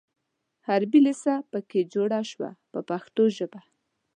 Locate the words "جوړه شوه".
1.93-2.49